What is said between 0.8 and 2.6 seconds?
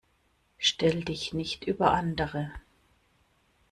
dich nicht über andere.